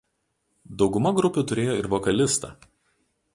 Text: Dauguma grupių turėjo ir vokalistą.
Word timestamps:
Dauguma 0.81 1.11
grupių 1.19 1.43
turėjo 1.51 1.75
ir 1.83 1.89
vokalistą. 1.95 2.51